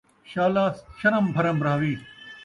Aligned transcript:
شالا 0.31 0.65
شرم 0.99 1.25
بھرم 1.35 1.57
رہوی 1.65 1.93